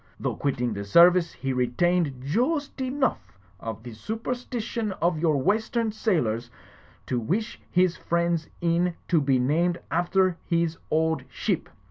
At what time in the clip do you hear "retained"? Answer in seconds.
1.53-2.23